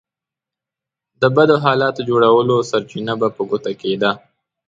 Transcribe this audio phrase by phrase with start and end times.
[1.21, 4.11] د بدو حالاتو جوړولو سرچينه به په ګوته کېده.